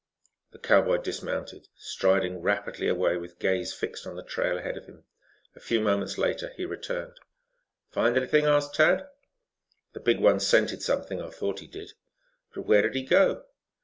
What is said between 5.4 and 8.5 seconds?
A few moments later he returned. "Find anything?"